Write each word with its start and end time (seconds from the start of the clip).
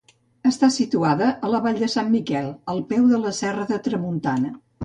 Està 0.51 0.69
situada 0.75 1.27
a 1.47 1.51
la 1.55 1.59
Vall 1.67 1.77
de 1.83 1.91
Sant 1.97 2.09
Miquel, 2.15 2.49
al 2.75 2.81
peu 2.95 3.07
de 3.15 3.23
la 3.27 3.35
Serra 3.43 3.71
de 3.75 3.81
Tramuntana. 3.89 4.57